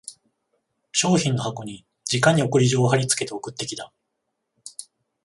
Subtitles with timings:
[0.93, 3.93] 商品の箱にじかに送り状を張りつけて送ってきた